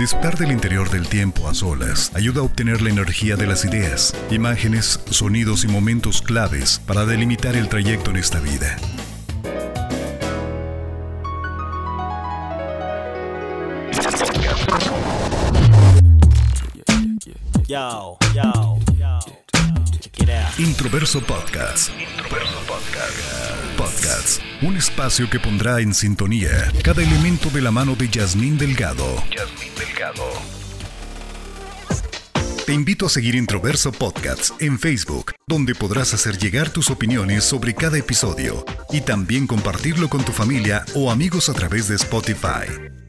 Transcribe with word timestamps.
Disfrutar 0.00 0.38
del 0.38 0.50
interior 0.50 0.88
del 0.88 1.06
tiempo 1.06 1.46
a 1.46 1.52
solas 1.52 2.10
ayuda 2.14 2.40
a 2.40 2.44
obtener 2.44 2.80
la 2.80 2.88
energía 2.88 3.36
de 3.36 3.46
las 3.46 3.66
ideas, 3.66 4.16
imágenes, 4.30 4.98
sonidos 5.10 5.62
y 5.64 5.68
momentos 5.68 6.22
claves 6.22 6.80
para 6.86 7.04
delimitar 7.04 7.54
el 7.54 7.68
trayecto 7.68 8.10
en 8.10 8.16
esta 8.16 8.40
vida. 8.40 8.78
Introverso 20.56 21.20
Podcast. 21.20 21.90
Introverso 22.00 22.58
Podcast. 22.66 23.69
Un 24.62 24.76
espacio 24.76 25.30
que 25.30 25.40
pondrá 25.40 25.80
en 25.80 25.94
sintonía 25.94 26.70
cada 26.84 27.02
elemento 27.02 27.48
de 27.48 27.62
la 27.62 27.70
mano 27.70 27.96
de 27.96 28.10
Yasmín 28.10 28.58
Delgado. 28.58 29.06
Yasmín 29.34 29.74
Delgado. 29.74 30.22
Te 32.66 32.74
invito 32.74 33.06
a 33.06 33.08
seguir 33.08 33.36
Introverso 33.36 33.90
Podcasts 33.90 34.52
en 34.60 34.78
Facebook, 34.78 35.32
donde 35.46 35.74
podrás 35.74 36.12
hacer 36.12 36.36
llegar 36.36 36.68
tus 36.68 36.90
opiniones 36.90 37.42
sobre 37.44 37.74
cada 37.74 37.96
episodio 37.96 38.66
y 38.90 39.00
también 39.00 39.46
compartirlo 39.46 40.10
con 40.10 40.24
tu 40.24 40.32
familia 40.32 40.84
o 40.94 41.10
amigos 41.10 41.48
a 41.48 41.54
través 41.54 41.88
de 41.88 41.96
Spotify. 41.96 42.99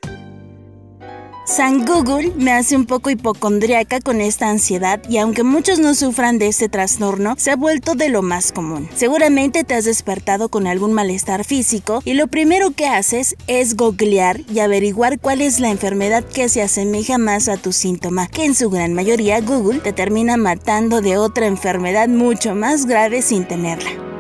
San 1.52 1.84
Google 1.84 2.32
me 2.38 2.54
hace 2.54 2.78
un 2.78 2.86
poco 2.86 3.10
hipocondriaca 3.10 4.00
con 4.00 4.22
esta 4.22 4.50
ansiedad 4.50 5.02
y 5.10 5.18
aunque 5.18 5.44
muchos 5.44 5.80
no 5.80 5.96
sufran 5.96 6.40
de 6.40 6.48
este 6.48 6.70
trastorno, 6.70 7.36
se 7.38 7.52
ha 7.52 7.58
vuelto 7.58 7.94
de 7.94 8.08
lo 8.08 8.22
más 8.22 8.54
común. 8.54 8.88
Seguramente 8.96 9.66
te 9.66 9.74
has 9.74 9.84
despertado 9.84 10.48
con 10.48 10.66
algún 10.66 10.94
malestar 10.94 11.44
físico 11.44 12.02
y 12.06 12.14
lo 12.14 12.28
primero 12.28 12.72
que 12.72 12.86
haces 12.88 13.36
es 13.48 13.76
googlear 13.76 14.40
y 14.50 14.60
averiguar 14.60 15.20
cuál 15.20 15.42
es 15.42 15.60
la 15.60 15.72
enfermedad 15.72 16.24
que 16.24 16.48
se 16.48 16.62
asemeja 16.62 17.18
más 17.18 17.50
a 17.50 17.58
tu 17.58 17.74
síntoma, 17.74 18.28
que 18.28 18.46
en 18.46 18.56
su 18.56 18.70
gran 18.70 18.94
mayoría 18.94 19.42
Google 19.42 19.82
te 19.82 19.92
termina 19.92 20.38
matando 20.38 21.02
de 21.02 21.18
otra 21.18 21.48
enfermedad 21.48 22.08
mucho 22.08 22.56
más 22.56 22.86
grave 22.86 23.22
sin 23.22 23.46
tenerla. 23.46 24.11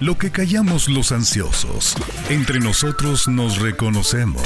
Lo 0.00 0.16
que 0.16 0.30
callamos 0.30 0.88
los 0.88 1.10
ansiosos, 1.10 1.96
entre 2.30 2.60
nosotros 2.60 3.26
nos 3.26 3.58
reconocemos 3.58 4.42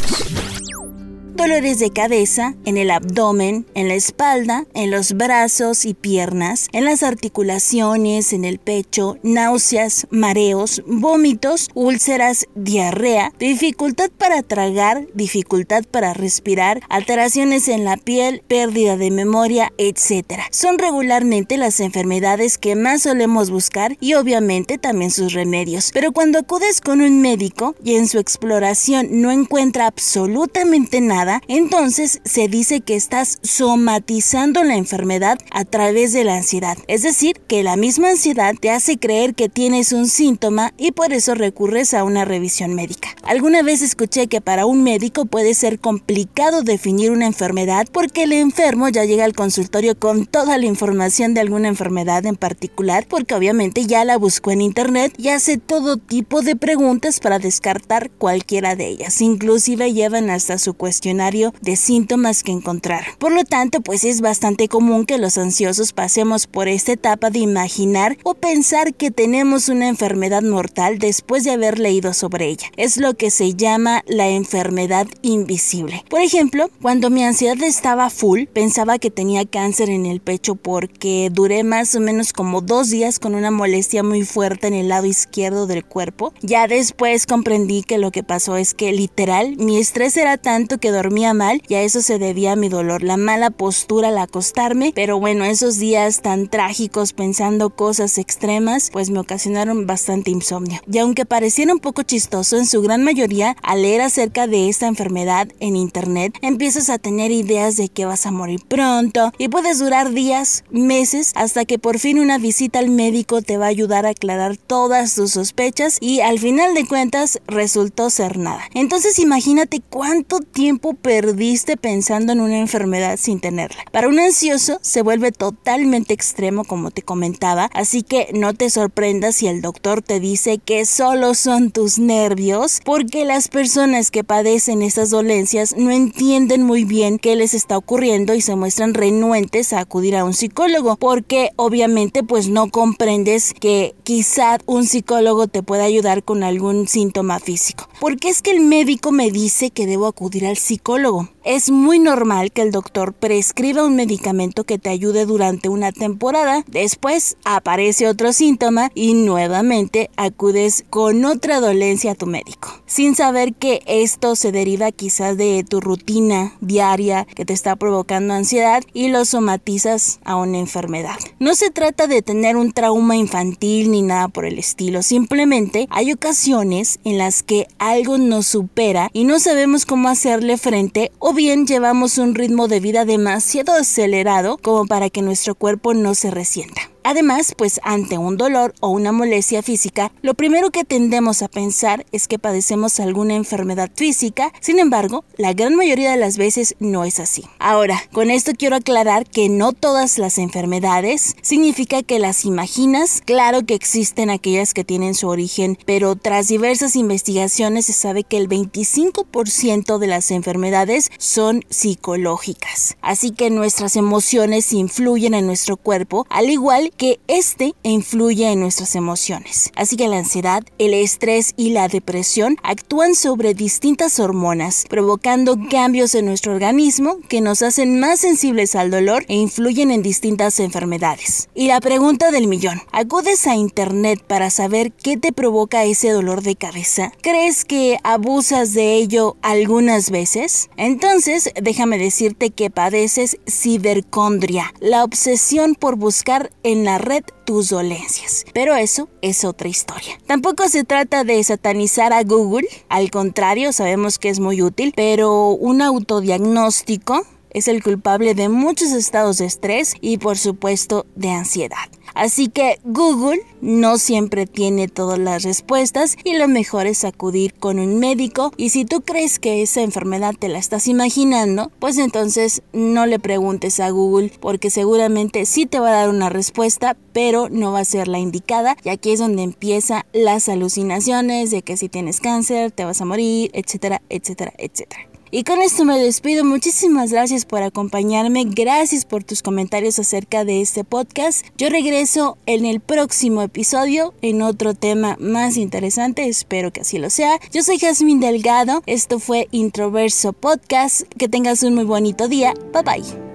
dolores 1.34 1.78
de 1.78 1.90
cabeza, 1.90 2.54
en 2.64 2.76
el 2.76 2.90
abdomen, 2.90 3.66
en 3.74 3.88
la 3.88 3.94
espalda, 3.94 4.66
en 4.74 4.90
los 4.90 5.12
brazos 5.14 5.84
y 5.84 5.94
piernas, 5.94 6.68
en 6.72 6.84
las 6.84 7.02
articulaciones, 7.02 8.32
en 8.32 8.44
el 8.44 8.58
pecho, 8.58 9.16
náuseas, 9.22 10.06
mareos, 10.10 10.82
vómitos, 10.86 11.68
úlceras, 11.74 12.46
diarrea, 12.54 13.32
dificultad 13.38 14.10
para 14.10 14.42
tragar, 14.42 15.06
dificultad 15.14 15.84
para 15.84 16.14
respirar, 16.14 16.80
alteraciones 16.88 17.68
en 17.68 17.84
la 17.84 17.96
piel, 17.96 18.42
pérdida 18.46 18.96
de 18.96 19.10
memoria, 19.10 19.72
etc. 19.78 20.40
Son 20.50 20.78
regularmente 20.78 21.56
las 21.56 21.80
enfermedades 21.80 22.58
que 22.58 22.76
más 22.76 23.02
solemos 23.02 23.50
buscar 23.50 23.96
y 24.00 24.14
obviamente 24.14 24.78
también 24.78 25.10
sus 25.10 25.32
remedios. 25.32 25.90
Pero 25.92 26.12
cuando 26.12 26.38
acudes 26.38 26.80
con 26.80 27.00
un 27.00 27.20
médico 27.20 27.74
y 27.84 27.96
en 27.96 28.08
su 28.08 28.18
exploración 28.18 29.08
no 29.22 29.30
encuentra 29.30 29.86
absolutamente 29.86 31.00
nada, 31.00 31.21
entonces 31.48 32.20
se 32.24 32.48
dice 32.48 32.80
que 32.80 32.96
estás 32.96 33.38
somatizando 33.42 34.64
la 34.64 34.76
enfermedad 34.76 35.38
a 35.50 35.64
través 35.64 36.12
de 36.12 36.24
la 36.24 36.36
ansiedad. 36.36 36.76
Es 36.88 37.02
decir, 37.02 37.40
que 37.46 37.62
la 37.62 37.76
misma 37.76 38.10
ansiedad 38.10 38.54
te 38.60 38.70
hace 38.70 38.98
creer 38.98 39.34
que 39.34 39.48
tienes 39.48 39.92
un 39.92 40.08
síntoma 40.08 40.72
y 40.76 40.92
por 40.92 41.12
eso 41.12 41.34
recurres 41.34 41.94
a 41.94 42.04
una 42.04 42.24
revisión 42.24 42.74
médica. 42.74 43.08
Alguna 43.22 43.62
vez 43.62 43.82
escuché 43.82 44.26
que 44.26 44.40
para 44.40 44.66
un 44.66 44.82
médico 44.82 45.24
puede 45.26 45.54
ser 45.54 45.78
complicado 45.78 46.62
definir 46.62 47.10
una 47.10 47.26
enfermedad 47.26 47.86
porque 47.92 48.24
el 48.24 48.32
enfermo 48.32 48.88
ya 48.88 49.04
llega 49.04 49.24
al 49.24 49.34
consultorio 49.34 49.98
con 49.98 50.26
toda 50.26 50.58
la 50.58 50.66
información 50.66 51.34
de 51.34 51.40
alguna 51.40 51.68
enfermedad 51.68 52.26
en 52.26 52.36
particular 52.36 53.06
porque 53.08 53.34
obviamente 53.34 53.86
ya 53.86 54.04
la 54.04 54.16
buscó 54.16 54.50
en 54.50 54.62
internet 54.62 55.14
y 55.18 55.28
hace 55.28 55.58
todo 55.58 55.96
tipo 55.96 56.42
de 56.42 56.56
preguntas 56.56 57.20
para 57.20 57.38
descartar 57.38 58.10
cualquiera 58.10 58.76
de 58.76 58.88
ellas. 58.88 59.20
Inclusive 59.20 59.92
llevan 59.92 60.30
hasta 60.30 60.58
su 60.58 60.74
de 61.12 61.76
síntomas 61.76 62.42
que 62.42 62.52
encontrar. 62.52 63.04
Por 63.18 63.32
lo 63.32 63.44
tanto, 63.44 63.80
pues 63.80 64.04
es 64.04 64.20
bastante 64.20 64.68
común 64.68 65.04
que 65.04 65.18
los 65.18 65.36
ansiosos 65.36 65.92
pasemos 65.92 66.46
por 66.46 66.68
esta 66.68 66.92
etapa 66.92 67.30
de 67.30 67.40
imaginar 67.40 68.16
o 68.22 68.34
pensar 68.34 68.94
que 68.94 69.10
tenemos 69.10 69.68
una 69.68 69.88
enfermedad 69.88 70.42
mortal 70.42 70.98
después 70.98 71.44
de 71.44 71.50
haber 71.50 71.78
leído 71.78 72.14
sobre 72.14 72.46
ella. 72.46 72.68
Es 72.76 72.96
lo 72.96 73.14
que 73.14 73.30
se 73.30 73.54
llama 73.54 74.02
la 74.06 74.28
enfermedad 74.28 75.06
invisible. 75.22 76.04
Por 76.08 76.20
ejemplo, 76.20 76.70
cuando 76.80 77.10
mi 77.10 77.22
ansiedad 77.24 77.62
estaba 77.62 78.08
full, 78.10 78.44
pensaba 78.46 78.98
que 78.98 79.10
tenía 79.10 79.44
cáncer 79.44 79.90
en 79.90 80.06
el 80.06 80.20
pecho 80.20 80.54
porque 80.54 81.28
duré 81.32 81.62
más 81.62 81.94
o 81.94 82.00
menos 82.00 82.32
como 82.32 82.60
dos 82.62 82.90
días 82.90 83.18
con 83.18 83.34
una 83.34 83.50
molestia 83.50 84.02
muy 84.02 84.24
fuerte 84.24 84.66
en 84.66 84.74
el 84.74 84.88
lado 84.88 85.06
izquierdo 85.06 85.66
del 85.66 85.84
cuerpo. 85.84 86.32
Ya 86.40 86.66
después 86.66 87.26
comprendí 87.26 87.82
que 87.82 87.98
lo 87.98 88.10
que 88.10 88.22
pasó 88.22 88.56
es 88.56 88.74
que 88.74 88.92
literal 88.92 89.56
mi 89.56 89.78
estrés 89.78 90.16
era 90.16 90.38
tanto 90.38 90.78
que 90.78 90.90
dormía 91.02 91.34
mal 91.34 91.60
y 91.66 91.74
a 91.74 91.82
eso 91.82 92.00
se 92.00 92.20
debía 92.20 92.54
mi 92.54 92.68
dolor, 92.68 93.02
la 93.02 93.16
mala 93.16 93.50
postura 93.50 94.08
al 94.08 94.18
acostarme, 94.18 94.92
pero 94.94 95.18
bueno, 95.18 95.44
esos 95.44 95.78
días 95.78 96.22
tan 96.22 96.46
trágicos 96.46 97.12
pensando 97.12 97.70
cosas 97.70 98.18
extremas, 98.18 98.88
pues 98.92 99.10
me 99.10 99.18
ocasionaron 99.18 99.84
bastante 99.84 100.30
insomnio. 100.30 100.80
Y 100.90 100.98
aunque 100.98 101.24
pareciera 101.24 101.72
un 101.72 101.80
poco 101.80 102.04
chistoso, 102.04 102.56
en 102.56 102.66
su 102.66 102.82
gran 102.82 103.02
mayoría, 103.02 103.56
al 103.64 103.82
leer 103.82 104.00
acerca 104.00 104.46
de 104.46 104.68
esta 104.68 104.86
enfermedad 104.86 105.48
en 105.58 105.74
internet, 105.74 106.38
empiezas 106.40 106.88
a 106.88 106.98
tener 106.98 107.32
ideas 107.32 107.76
de 107.76 107.88
que 107.88 108.06
vas 108.06 108.24
a 108.24 108.30
morir 108.30 108.60
pronto 108.68 109.32
y 109.38 109.48
puedes 109.48 109.80
durar 109.80 110.12
días, 110.12 110.62
meses, 110.70 111.32
hasta 111.34 111.64
que 111.64 111.80
por 111.80 111.98
fin 111.98 112.20
una 112.20 112.38
visita 112.38 112.78
al 112.78 112.90
médico 112.90 113.42
te 113.42 113.56
va 113.56 113.64
a 113.64 113.70
ayudar 113.70 114.06
a 114.06 114.10
aclarar 114.10 114.56
todas 114.56 115.16
tus 115.16 115.32
sospechas 115.32 115.98
y 116.00 116.20
al 116.20 116.38
final 116.38 116.74
de 116.74 116.86
cuentas 116.86 117.40
resultó 117.48 118.08
ser 118.08 118.38
nada. 118.38 118.62
Entonces 118.74 119.18
imagínate 119.18 119.82
cuánto 119.90 120.38
tiempo 120.38 120.91
perdiste 120.94 121.76
pensando 121.76 122.32
en 122.32 122.40
una 122.40 122.58
enfermedad 122.58 123.18
sin 123.18 123.40
tenerla. 123.40 123.84
Para 123.92 124.08
un 124.08 124.18
ansioso 124.18 124.78
se 124.82 125.02
vuelve 125.02 125.32
totalmente 125.32 126.14
extremo 126.14 126.64
como 126.64 126.90
te 126.90 127.02
comentaba, 127.02 127.70
así 127.74 128.02
que 128.02 128.28
no 128.34 128.54
te 128.54 128.70
sorprendas 128.70 129.36
si 129.36 129.46
el 129.46 129.62
doctor 129.62 130.02
te 130.02 130.20
dice 130.20 130.58
que 130.58 130.84
solo 130.84 131.34
son 131.34 131.70
tus 131.70 131.98
nervios, 131.98 132.80
porque 132.84 133.24
las 133.24 133.48
personas 133.48 134.10
que 134.10 134.24
padecen 134.24 134.82
estas 134.82 135.10
dolencias 135.10 135.74
no 135.76 135.90
entienden 135.90 136.62
muy 136.62 136.84
bien 136.84 137.18
qué 137.18 137.36
les 137.36 137.54
está 137.54 137.78
ocurriendo 137.78 138.34
y 138.34 138.40
se 138.40 138.56
muestran 138.56 138.94
renuentes 138.94 139.72
a 139.72 139.80
acudir 139.80 140.16
a 140.16 140.24
un 140.24 140.34
psicólogo, 140.34 140.96
porque 140.96 141.50
obviamente 141.56 142.22
pues 142.22 142.48
no 142.48 142.70
comprendes 142.70 143.54
que 143.58 143.94
quizá 144.04 144.58
un 144.66 144.86
psicólogo 144.86 145.46
te 145.46 145.62
pueda 145.62 145.84
ayudar 145.84 146.22
con 146.22 146.42
algún 146.42 146.88
síntoma 146.88 147.40
físico. 147.40 147.88
Porque 148.00 148.28
es 148.28 148.42
que 148.42 148.50
el 148.50 148.60
médico 148.60 149.12
me 149.12 149.30
dice 149.30 149.70
que 149.70 149.86
debo 149.86 150.06
acudir 150.06 150.46
al 150.46 150.56
psicólogo 150.56 150.81
psicólogo 150.82 151.28
es 151.44 151.70
muy 151.70 151.98
normal 151.98 152.52
que 152.52 152.62
el 152.62 152.70
doctor 152.70 153.12
prescriba 153.12 153.84
un 153.84 153.96
medicamento 153.96 154.64
que 154.64 154.78
te 154.78 154.90
ayude 154.90 155.26
durante 155.26 155.68
una 155.68 155.92
temporada, 155.92 156.64
después 156.68 157.36
aparece 157.44 158.08
otro 158.08 158.32
síntoma 158.32 158.90
y 158.94 159.14
nuevamente 159.14 160.10
acudes 160.16 160.84
con 160.90 161.24
otra 161.24 161.60
dolencia 161.60 162.12
a 162.12 162.14
tu 162.14 162.26
médico, 162.26 162.68
sin 162.86 163.14
saber 163.14 163.54
que 163.54 163.82
esto 163.86 164.36
se 164.36 164.52
deriva 164.52 164.92
quizás 164.92 165.36
de 165.36 165.64
tu 165.68 165.80
rutina 165.80 166.54
diaria 166.60 167.26
que 167.34 167.44
te 167.44 167.52
está 167.52 167.76
provocando 167.76 168.34
ansiedad 168.34 168.82
y 168.92 169.08
lo 169.08 169.24
somatizas 169.24 170.20
a 170.24 170.36
una 170.36 170.58
enfermedad. 170.58 171.18
No 171.38 171.54
se 171.54 171.70
trata 171.70 172.06
de 172.06 172.22
tener 172.22 172.56
un 172.56 172.72
trauma 172.72 173.16
infantil 173.16 173.90
ni 173.90 174.02
nada 174.02 174.28
por 174.28 174.44
el 174.44 174.58
estilo, 174.58 175.02
simplemente 175.02 175.86
hay 175.90 176.12
ocasiones 176.12 177.00
en 177.04 177.18
las 177.18 177.42
que 177.42 177.66
algo 177.78 178.18
nos 178.18 178.46
supera 178.46 179.10
y 179.12 179.24
no 179.24 179.38
sabemos 179.40 179.86
cómo 179.86 180.08
hacerle 180.08 180.56
frente 180.56 181.10
o 181.18 181.31
bien 181.34 181.66
llevamos 181.66 182.18
un 182.18 182.34
ritmo 182.34 182.68
de 182.68 182.80
vida 182.80 183.04
demasiado 183.04 183.72
acelerado 183.72 184.58
como 184.58 184.86
para 184.86 185.10
que 185.10 185.22
nuestro 185.22 185.54
cuerpo 185.54 185.94
no 185.94 186.14
se 186.14 186.30
resienta. 186.30 186.91
Además, 187.04 187.54
pues 187.56 187.80
ante 187.82 188.18
un 188.18 188.36
dolor 188.36 188.74
o 188.80 188.88
una 188.88 189.12
molestia 189.12 189.62
física, 189.62 190.12
lo 190.22 190.34
primero 190.34 190.70
que 190.70 190.84
tendemos 190.84 191.42
a 191.42 191.48
pensar 191.48 192.06
es 192.12 192.28
que 192.28 192.38
padecemos 192.38 193.00
alguna 193.00 193.34
enfermedad 193.34 193.90
física, 193.94 194.52
sin 194.60 194.78
embargo, 194.78 195.24
la 195.36 195.52
gran 195.52 195.74
mayoría 195.74 196.12
de 196.12 196.16
las 196.16 196.36
veces 196.36 196.76
no 196.78 197.04
es 197.04 197.18
así. 197.18 197.44
Ahora, 197.58 198.00
con 198.12 198.30
esto 198.30 198.52
quiero 198.56 198.76
aclarar 198.76 199.26
que 199.26 199.48
no 199.48 199.72
todas 199.72 200.18
las 200.18 200.38
enfermedades 200.38 201.34
significa 201.42 202.02
que 202.02 202.18
las 202.18 202.44
imaginas, 202.44 203.20
claro 203.24 203.66
que 203.66 203.74
existen 203.74 204.30
aquellas 204.30 204.74
que 204.74 204.84
tienen 204.84 205.14
su 205.14 205.28
origen, 205.28 205.78
pero 205.84 206.14
tras 206.14 206.48
diversas 206.48 206.94
investigaciones 206.94 207.86
se 207.86 207.92
sabe 207.92 208.22
que 208.22 208.36
el 208.36 208.48
25% 208.48 209.98
de 209.98 210.06
las 210.06 210.30
enfermedades 210.30 211.10
son 211.18 211.64
psicológicas. 211.68 212.96
Así 213.02 213.32
que 213.32 213.50
nuestras 213.50 213.96
emociones 213.96 214.72
influyen 214.72 215.34
en 215.34 215.46
nuestro 215.46 215.76
cuerpo, 215.76 216.26
al 216.30 216.50
igual 216.50 216.91
que 216.96 217.20
este 217.28 217.74
influye 217.82 218.50
en 218.50 218.60
nuestras 218.60 218.94
emociones. 218.94 219.70
Así 219.76 219.96
que 219.96 220.08
la 220.08 220.18
ansiedad, 220.18 220.62
el 220.78 220.94
estrés 220.94 221.54
y 221.56 221.70
la 221.70 221.88
depresión 221.88 222.56
actúan 222.62 223.14
sobre 223.14 223.54
distintas 223.54 224.20
hormonas, 224.20 224.84
provocando 224.88 225.56
cambios 225.70 226.14
en 226.14 226.26
nuestro 226.26 226.52
organismo 226.52 227.18
que 227.28 227.40
nos 227.40 227.62
hacen 227.62 228.00
más 228.00 228.20
sensibles 228.20 228.74
al 228.74 228.90
dolor 228.90 229.24
e 229.28 229.34
influyen 229.34 229.90
en 229.90 230.02
distintas 230.02 230.60
enfermedades. 230.60 231.48
Y 231.54 231.66
la 231.66 231.80
pregunta 231.80 232.30
del 232.30 232.46
millón, 232.46 232.82
¿acudes 232.92 233.46
a 233.46 233.56
internet 233.56 234.22
para 234.26 234.50
saber 234.50 234.92
qué 234.92 235.16
te 235.16 235.32
provoca 235.32 235.84
ese 235.84 236.10
dolor 236.10 236.42
de 236.42 236.56
cabeza? 236.56 237.12
¿Crees 237.22 237.64
que 237.64 237.98
abusas 238.02 238.72
de 238.72 238.94
ello 238.94 239.36
algunas 239.42 240.10
veces? 240.10 240.70
Entonces, 240.76 241.50
déjame 241.60 241.98
decirte 241.98 242.50
que 242.50 242.70
padeces 242.70 243.38
cibercondria, 243.48 244.72
la 244.80 245.04
obsesión 245.04 245.74
por 245.74 245.96
buscar 245.96 246.50
en 246.62 246.81
la 246.84 246.98
red 246.98 247.24
tus 247.44 247.70
dolencias. 247.70 248.44
Pero 248.52 248.74
eso 248.74 249.08
es 249.20 249.44
otra 249.44 249.68
historia. 249.68 250.18
Tampoco 250.26 250.68
se 250.68 250.84
trata 250.84 251.24
de 251.24 251.42
satanizar 251.44 252.12
a 252.12 252.22
Google, 252.22 252.66
al 252.88 253.10
contrario, 253.10 253.72
sabemos 253.72 254.18
que 254.18 254.28
es 254.28 254.40
muy 254.40 254.62
útil, 254.62 254.92
pero 254.96 255.48
un 255.48 255.82
autodiagnóstico 255.82 257.26
es 257.50 257.68
el 257.68 257.82
culpable 257.82 258.34
de 258.34 258.48
muchos 258.48 258.92
estados 258.92 259.38
de 259.38 259.46
estrés 259.46 259.94
y 260.00 260.18
por 260.18 260.38
supuesto 260.38 261.06
de 261.14 261.30
ansiedad. 261.30 261.88
Así 262.14 262.48
que 262.48 262.78
Google 262.84 263.40
no 263.60 263.98
siempre 263.98 264.46
tiene 264.46 264.88
todas 264.88 265.18
las 265.18 265.42
respuestas 265.42 266.16
y 266.24 266.36
lo 266.36 266.48
mejor 266.48 266.86
es 266.86 267.04
acudir 267.04 267.54
con 267.54 267.78
un 267.78 267.98
médico 267.98 268.52
y 268.56 268.70
si 268.70 268.84
tú 268.84 269.02
crees 269.02 269.38
que 269.38 269.62
esa 269.62 269.82
enfermedad 269.82 270.34
te 270.38 270.48
la 270.48 270.58
estás 270.58 270.88
imaginando, 270.88 271.70
pues 271.78 271.98
entonces 271.98 272.62
no 272.72 273.06
le 273.06 273.18
preguntes 273.18 273.80
a 273.80 273.90
Google 273.90 274.32
porque 274.40 274.70
seguramente 274.70 275.46
sí 275.46 275.66
te 275.66 275.80
va 275.80 275.88
a 275.88 275.92
dar 275.92 276.08
una 276.08 276.28
respuesta, 276.28 276.96
pero 277.12 277.48
no 277.48 277.72
va 277.72 277.80
a 277.80 277.84
ser 277.84 278.08
la 278.08 278.18
indicada 278.18 278.76
y 278.82 278.88
aquí 278.88 279.12
es 279.12 279.20
donde 279.20 279.42
empiezan 279.42 280.02
las 280.12 280.48
alucinaciones 280.48 281.50
de 281.50 281.62
que 281.62 281.76
si 281.76 281.88
tienes 281.88 282.20
cáncer 282.20 282.72
te 282.72 282.84
vas 282.84 283.00
a 283.00 283.04
morir, 283.04 283.50
etcétera, 283.54 284.02
etcétera, 284.08 284.52
etcétera. 284.58 285.11
Y 285.34 285.44
con 285.44 285.62
esto 285.62 285.86
me 285.86 285.98
despido. 285.98 286.44
Muchísimas 286.44 287.10
gracias 287.10 287.46
por 287.46 287.62
acompañarme. 287.62 288.44
Gracias 288.44 289.06
por 289.06 289.24
tus 289.24 289.40
comentarios 289.42 289.98
acerca 289.98 290.44
de 290.44 290.60
este 290.60 290.84
podcast. 290.84 291.46
Yo 291.56 291.70
regreso 291.70 292.36
en 292.44 292.66
el 292.66 292.80
próximo 292.80 293.40
episodio 293.40 294.12
en 294.20 294.42
otro 294.42 294.74
tema 294.74 295.16
más 295.18 295.56
interesante. 295.56 296.28
Espero 296.28 296.70
que 296.70 296.82
así 296.82 296.98
lo 296.98 297.08
sea. 297.08 297.40
Yo 297.50 297.62
soy 297.62 297.78
Jazmín 297.78 298.20
Delgado. 298.20 298.82
Esto 298.84 299.18
fue 299.18 299.48
Introverso 299.52 300.34
Podcast. 300.34 301.08
Que 301.16 301.30
tengas 301.30 301.62
un 301.62 301.76
muy 301.76 301.84
bonito 301.84 302.28
día. 302.28 302.52
Bye 302.74 302.82
bye. 302.82 303.31